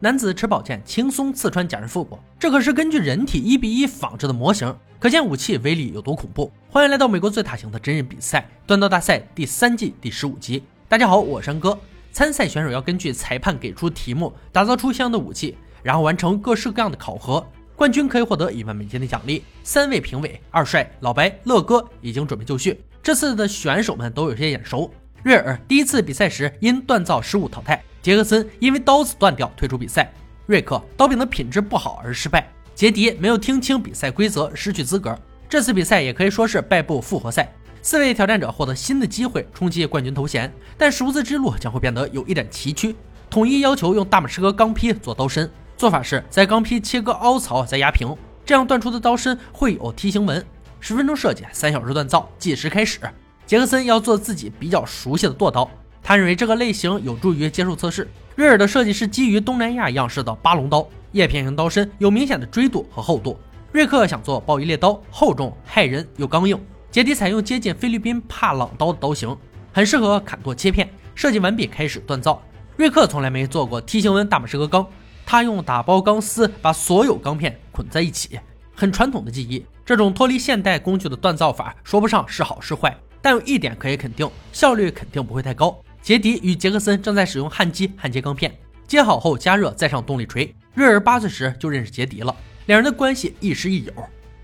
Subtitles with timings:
[0.00, 6.52] 男子持宝剑轻松刺穿假人腹部，这可是根据人体一比一仿制的模型，可见武器威力有多恐怖。
[6.70, 10.62] 欢迎来到美国最大型的真人比赛——锻刀大赛第三季第十五集。
[10.88, 11.76] 大家好，我山哥。
[12.12, 17.44] 参赛选手要根据裁判给出题目，打造出相应的武器，然后完成各式各样的考核。
[17.74, 19.42] 冠军可以获得一万美金的奖励。
[19.64, 22.80] 三位评委二帅、老白、乐哥已经准备就绪。
[23.02, 24.88] 这次的选手们都有些眼熟。
[25.22, 27.82] 瑞尔第一次比赛时因锻造失误淘汰。
[28.00, 30.10] 杰克森因为刀子断掉退出比赛，
[30.46, 35.18] 瑞克刀柄的品质不好而失败，杰迪没有听清比赛规则失去资格。
[35.48, 37.52] 这次比赛也可以说是败部复活赛，
[37.82, 42.94] 四位挑战者获得新的机会冲击冠军头衔，但赎字之路将会变得有一点崎岖。
[43.28, 48.16] 统一要求用大马士革钢坯做刀身，做法是在钢坯切割凹槽再压平，
[48.46, 50.42] 这样锻出的刀身会有梯形纹。
[50.80, 53.00] 十分钟设计，三小时锻造，计时开始。
[53.48, 55.66] 杰克森要做自己比较熟悉的剁刀。
[56.02, 58.06] 他认为这个类型有助于接受测试。
[58.36, 63.40] 瑞尔的设计是基于东南亚样式的八龙刀，叶片型刀身有明显的锥度和厚度。
[63.72, 66.60] 瑞克想做鲍鱼猎刀，厚重骇人又刚硬。
[66.90, 69.34] 杰迪采用接近菲律宾帕朗刀的刀型，
[69.72, 70.86] 很适合砍剁切片。
[71.14, 72.42] 设计完毕，开始锻造。
[72.76, 74.86] 瑞克从来没做过梯形纹大马士革钢，
[75.24, 78.38] 他用打包钢丝把所有钢片捆在一起，
[78.74, 79.64] 很传统的技艺。
[79.86, 85.76] 这种脱离现代工具的锻造法说不上是好是坏，但有一点可以肯定，效率肯定不会太高。
[86.00, 90.54] 杰迪与杰克森正在使用焊机焊接钢片，接好后加热，再上动力锤。
[90.74, 92.34] 瑞尔八岁时就认识杰迪了，
[92.66, 93.92] 两人的关系亦师亦友。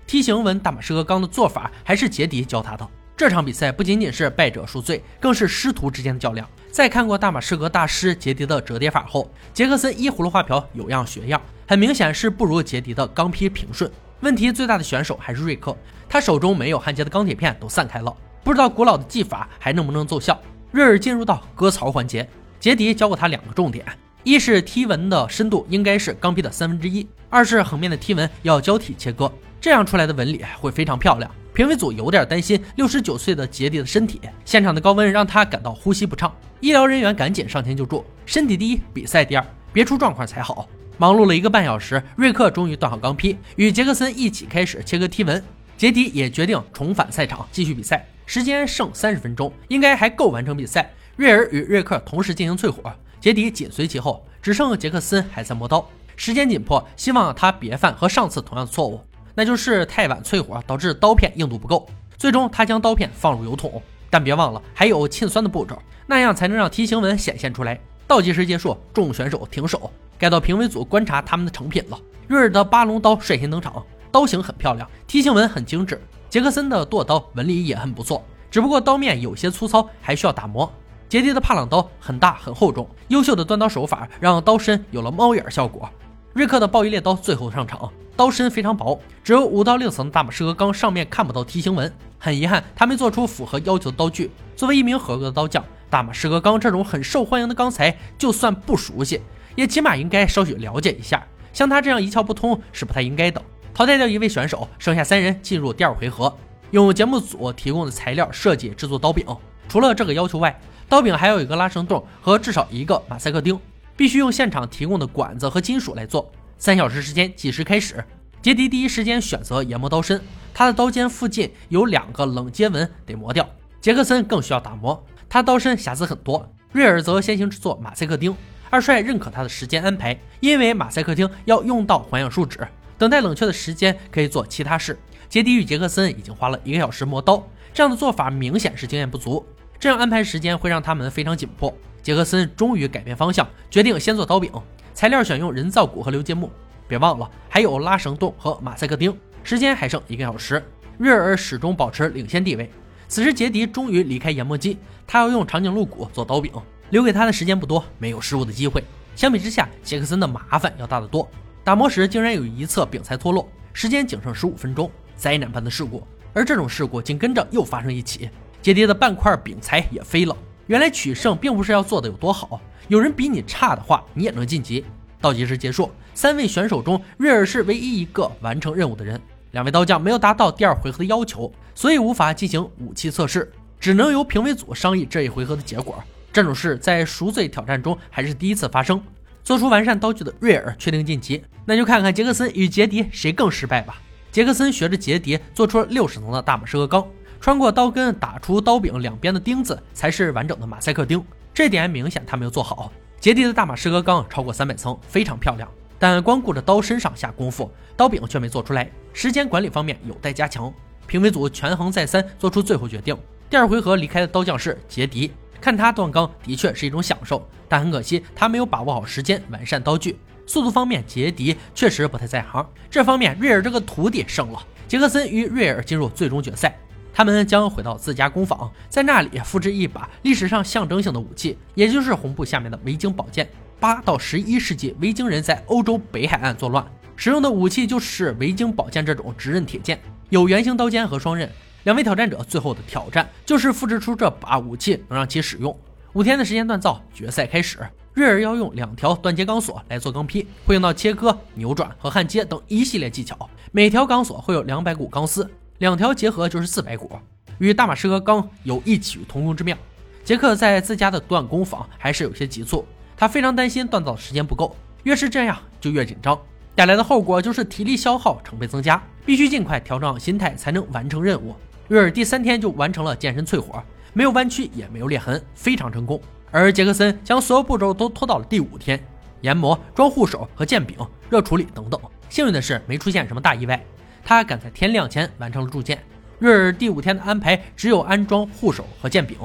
[0.05, 2.87] 梯形纹大马士革钢的做法还是杰迪教他的。
[3.17, 6.47] 这场比赛不仅仅是败者赎罪，更是师徒之间的较量。
[6.69, 13.89] 在看过大马士革大师杰迪的折叠法后，杰克森依葫芦画瓢，有样学样，很明显是不如杰迪的钢坯平顺。
[14.19, 15.75] 问题最大的选手还是瑞克，
[16.09, 18.13] 他手中没有焊接的钢铁片都散开了，
[18.45, 20.39] 不知道古老的技法还能不能奏效。
[20.71, 22.29] 瑞尔进入到割槽环节，
[22.59, 23.83] 杰迪教过他两个重点：
[24.23, 31.29] 一是梯纹的深度应该是钢坯的三分之一；二是横面的梯纹要交替切割，这样出来的纹理会非常漂亮。
[31.55, 38.05] 评委组有点担心六十九岁的杰迪的身体，现场的高温让他感到呼吸不畅，医疗人员赶紧上前救助。
[38.27, 40.69] 身体第一，比赛第二，别出状况才好。
[40.99, 45.43] 忙碌了一个半小时，瑞克终于断好钢坯，与杰克森一起开始切割梯纹。
[45.75, 48.07] 杰迪也决定重返赛场继续比赛。
[48.25, 50.91] 时间剩三十分钟，应该还够完成比赛。
[51.15, 52.91] 瑞尔与瑞克同时进行淬火，
[53.21, 55.87] 杰迪紧随其后，只剩杰克森还在磨刀。
[56.15, 58.99] 时间紧迫，希望他别犯和上次同样的错误，
[59.33, 61.87] 那就是太晚淬火导致刀片硬度不够。
[62.17, 67.79] 最终，他将刀片放入油桶，但别忘了还有沁酸的步骤，那样才能让梯形纹显现出来。
[68.07, 71.99] 倒计时结束，众选手停手，该到评委组观察他们的成品了。
[72.27, 76.01] 瑞尔的八龙刀率先登场，刀型很漂亮，梯形纹很精致。
[76.29, 80.71] 杰克森的剁刀纹理也很不错，只不过刀面有些粗糙，还需要打磨。
[81.07, 85.89] 杰迪的帕朗刀很大很厚重，优秀的锻刀手法让刀身有了猫眼效果。
[86.33, 91.89] 瑞克的暴衣猎刀最后上场，刀身非常薄，只有五到六层的大马士革钢，上面看不到梯形纹。
[92.17, 94.31] 很遗憾，他没做出符合要求的刀具。
[94.55, 99.21] 作为一名合格的刀匠，大马士革钢这种很受欢迎的钢材，就算不熟悉，
[99.55, 101.25] 也起码应该稍许了解一下。
[101.53, 103.41] 像他这样一窍不通是不太应该的。
[103.75, 106.33] 淘汰掉一位选手，剩下三人进入第二回合，
[106.71, 109.25] 用节目组提供的材料设计制作刀柄。
[109.67, 113.59] 除了这个要求外，刀柄还有一个拉绳洞和至少一个马赛克钉，
[113.97, 116.31] 必须用现场提供的管子和金属来做。
[116.57, 118.01] 三小时时间计时开始，
[118.41, 120.21] 杰迪第一时间选择研磨刀身，
[120.53, 123.45] 他的刀尖附近有两个冷接纹得磨掉。
[123.81, 126.49] 杰克森更需要打磨，他刀身瑕疵很多。
[126.71, 128.33] 瑞尔则先行制作马赛克钉，
[128.69, 132.65] 二帅认可他的时间安排，因为马赛克钉要用到环氧树脂。
[132.97, 134.97] 等待冷却的时间可以做其他事。
[135.27, 139.45] 杰迪与杰克森已经花了一个小时磨刀，这样的做法明显是经验不足。
[139.79, 141.73] 这样安排时间会让他们非常紧迫。
[142.01, 144.51] 杰克森终于改变方向，决定先做刀柄。
[144.93, 146.49] 材料选用人造骨和流金木，
[146.87, 149.15] 别忘了还有拉绳洞和马赛克钉。
[149.43, 150.63] 时间还剩一个小时，
[150.97, 152.69] 瑞尔始终保持领先地位。
[153.07, 156.51] 此时杰迪终于离开研磨机，他要用长颈鹿骨做刀柄，
[156.91, 158.83] 留给他的时间不多，没有失误的机会。
[159.15, 161.29] 相比之下，杰克森的麻烦要大得多。
[161.65, 166.05] 打磨时竟然有一侧柄材脱落，时间仅剩十五分钟，灾难般的事故。
[166.31, 168.29] 而这种事故紧跟着又发生一起，
[168.61, 170.37] 杰迪的半块柄材也飞了。
[170.67, 174.85] 原来取胜并不是要做的有多好，有人比你差的话，你也能晋级。
[175.19, 179.19] 倒计时结束，三位选手中，瑞尔是唯一一个完成任务的人。
[179.49, 185.95] 两位刀匠没有达到第二回合的要求，所以无法进行武器测试，只能由评委组商议这一回合的结果。
[186.31, 189.01] 这种事在赎罪挑战中还是第一次发生。
[189.45, 194.01] 做出完善刀具的瑞尔确定晋级，那就看看杰克森与杰迪谁更失败吧。
[194.31, 197.07] 杰克森学着杰迪做出了六十层的大马士革钢，
[197.39, 202.91] 穿过刀根打出刀柄两边的钉子才是完整的马赛克钉，这点明显他没有做好。
[203.19, 205.69] 杰迪的大马士革钢超过三百层，非常漂亮，
[205.99, 210.73] 但光顾着刀身上下功夫，刀柄却没做出来，时间管理方面有待加强。
[211.05, 213.15] 评委组权衡再三，做出最后决定。
[213.47, 220.17] 第二回合离开的刀匠是杰迪，看他断钢的确是一种享受，但很可惜他没有把握好时间，完善刀具。
[220.47, 222.67] 速度方面，杰迪确实不太在行。
[222.89, 224.59] 这方面，瑞尔这个徒弟胜了。
[224.87, 226.77] 杰克森与瑞尔进入最终决赛，
[227.11, 233.49] 他们将回到自家工坊，在那里复制一把历史上象征性的武器，也就是红布下面的维京宝剑。
[233.79, 236.85] 八到十一世纪，维京人在欧洲北海岸作乱，
[237.15, 239.99] 使用的武器就是维京宝剑这种直刃铁剑，
[240.29, 241.49] 有圆形刀尖和双刃。
[241.85, 245.77] 两位挑战者最后的挑战就是复制出这把武器，能让其使用。
[246.13, 247.77] 五天的时间锻造，决赛开始。
[248.15, 253.37] 瑞尔要用两条断接钢索来做钢坯，会用到切割、扭转和焊接等一系列技巧。
[253.71, 255.47] 每条钢索会有两百股钢丝，
[255.77, 257.11] 两条结合就是四百股，
[257.59, 259.77] 与大马士革钢有异曲同工之妙。
[260.23, 262.83] 杰克在自家的锻工坊还是有些急促，
[263.15, 266.35] 他非常担心锻造时间不够，越是这样就越紧张，
[266.73, 271.53] 带来的后果就是体力消耗成倍增加，必须尽快调整好心态才能完成任务。
[271.87, 273.83] 瑞尔第三天就完成了健身淬火，
[274.13, 276.19] 没有弯曲也没有裂痕，非常成功。
[276.49, 278.99] 而杰克森将所有步骤都拖到了第五天，
[279.41, 280.97] 研磨、装护手和剑柄、
[281.29, 281.99] 热处理等等。
[282.27, 283.79] 幸运的是，没出现什么大意外。
[284.23, 286.01] 他赶在天亮前完成了铸剑。
[286.39, 289.37] 瑞尔第五天的安排只有安装护手和剑柄，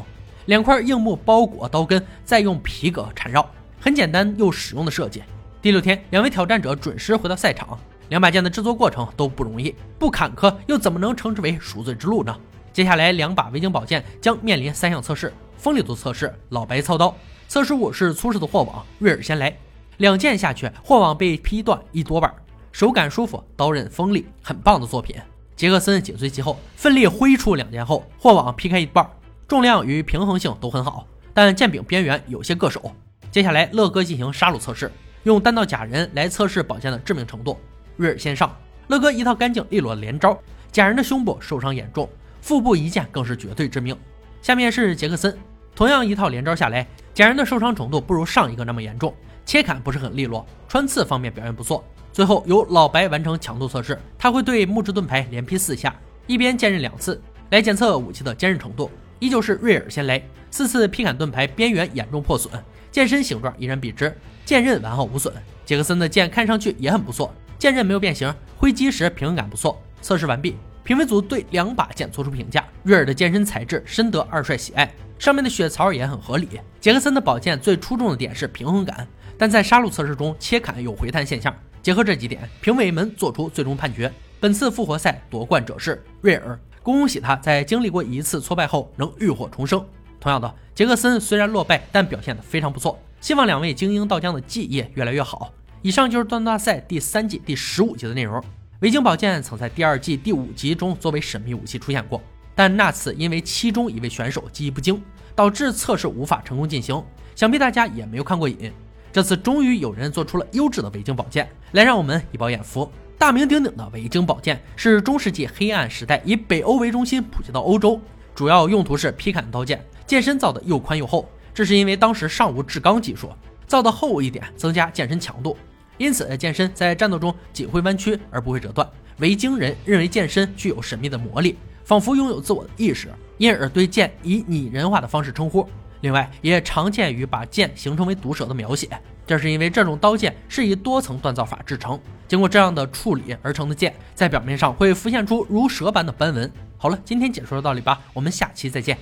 [0.46, 3.46] 两块硬木包裹刀根，再用皮革缠绕，
[3.78, 5.22] 很简单又实用的设计。
[5.60, 7.78] 第六天，两位挑战者准时回到赛场。
[8.10, 12.36] 两把剑的制作过程都不容易，不坎坷又怎么能称之为赎罪之路呢？
[12.72, 15.32] 接下来，两把维京宝剑将面临三项测试。
[15.56, 17.14] 锋利度测试，老白操刀，
[17.46, 18.84] 测试物是粗制的货网。
[18.98, 19.56] 瑞尔先来，
[19.98, 22.34] 两剑下去，货网被劈断一多半，
[22.72, 25.14] 手感舒服，刀刃锋利，很棒的作品。
[25.54, 29.08] 杰克森紧随其后，奋力挥出两剑后，货网劈开一半，
[29.46, 32.90] 重量与平衡性都很好，但剑柄边缘有些硌手。
[33.30, 34.90] 接下来，乐哥进行杀戮测试，
[35.22, 37.56] 用单刀假人来测试宝剑的致命程度。
[38.00, 38.50] 瑞尔先上，
[38.88, 40.40] 乐哥一套干净利落的连招，
[40.72, 42.08] 假人的胸部受伤严重，
[42.40, 43.94] 腹部一剑更是绝对致命。
[44.40, 45.36] 下面是杰克森。
[45.76, 49.14] 同样一套连招下来，假人的受伤程度不如上一个那么严重，
[49.44, 51.84] 切砍不是很利落，穿刺方面表现不错。
[52.10, 55.94] 最后由老白完成强度测试，他会对木质盾牌连劈四下，
[56.26, 57.20] 一边剑刃两次，
[57.50, 58.90] 来检测武器的坚韧程度。
[59.18, 62.50] 依旧是瑞尔先来，四次劈砍盾牌边缘严重破损，
[62.90, 64.16] 剑身形状依然笔直，
[64.46, 65.30] 剑刃完好无损。
[65.66, 69.78] 杰克森的剑看上去也很不错，剑刃没有变形，挥击时平衡感不错。
[70.00, 74.90] 测试完毕，评委组对两把剑做出评价：瑞尔的剑身材质深得二帅喜爱。
[75.18, 76.48] 上面的血槽也很合理。
[76.80, 81.54] 杰克森的宝剑最出众的点是平衡感，但在杀戮测试中切砍有回弹现象。
[81.82, 84.10] 结合这几点，评委们做出最终判决：
[84.40, 86.58] 本次复活赛夺冠者是瑞尔。
[86.82, 89.84] 恭喜他在经历过一次挫败后能浴火重生。
[90.18, 92.98] 同样的，杰克森虽然落败，但表现得非常不错。
[93.20, 95.52] 希望两位精英刀将的技艺越来越好。
[95.82, 98.42] 以上就是锻大赛第三季第十五集的内容。
[98.80, 102.20] 维京宝剑曾在第二季第五集中作为神秘武器出现过。
[102.54, 105.02] 但那次因为其中一位选手技艺不精，
[105.34, 107.02] 导致测试无法成功进行，
[107.34, 108.70] 想必大家也没有看过瘾。
[109.10, 112.90] 这次终于有人做出了优质的维京宝剑，来让我们一饱眼福。
[113.16, 117.98] 大名鼎鼎的维京宝剑是中世纪黑暗时代以北欧为中心普及到欧洲，
[118.34, 123.30] 主要用途是劈砍刀剑，剑身造的又宽又厚，这是因为当时尚无制钢技术，
[123.66, 125.56] 造的厚一点增加剑身强度，
[126.00, 128.88] 因此剑身在战斗中仅会弯曲而不会折断。
[129.18, 131.56] 维京人认为剑身具有神秘的魔力。
[131.84, 135.68] 仿佛拥有自我的意识，因而对剑以拟人化的方式称呼。
[136.02, 138.88] 另外，也常见于把剑形成为毒蛇的描写，
[139.26, 146.48] 这是因为这种刀剑是以多层锻造法制成，经过这样的处理而成的剑，在表面上会浮现出如蛇般的斑纹。
[146.76, 148.96] 好了，今天解说到这里吧，我们下期再见。